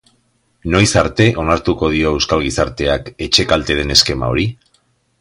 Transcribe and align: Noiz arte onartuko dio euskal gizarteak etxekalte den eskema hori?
Noiz 0.75 0.87
arte 1.01 1.27
onartuko 1.43 1.91
dio 1.97 2.15
euskal 2.21 2.41
gizarteak 2.49 3.13
etxekalte 3.29 3.81
den 3.83 3.97
eskema 3.99 4.35
hori? 4.35 4.49